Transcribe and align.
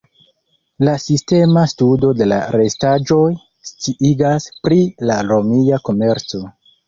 La 0.87 0.93
sistema 1.01 1.65
studo 1.73 2.09
de 2.21 2.27
la 2.31 2.39
restaĵoj 2.55 3.27
sciigas 3.73 4.49
pri 4.67 4.79
la 5.11 5.19
romia 5.33 5.81
komerco. 5.91 6.43